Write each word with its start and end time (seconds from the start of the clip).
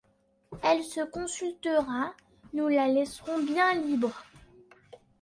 Elle 0.63 0.83
se 0.83 1.01
consultera, 1.05 2.15
nous 2.53 2.69
la 2.69 2.87
laisserons 2.87 3.37
bien 3.37 3.75
libre. 3.75 4.25